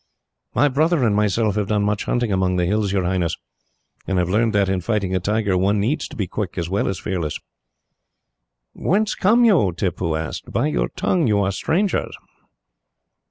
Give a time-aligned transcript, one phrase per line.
[0.55, 3.37] "My brother and myself have done much hunting among the hills, your Highness,
[4.07, 6.87] and have learned that, in fighting a tiger, one needs to be quick as well
[6.87, 7.39] as fearless."
[8.73, 10.51] "Whence come you?" Tippoo asked.
[10.51, 12.17] "By your tongue, you are strangers."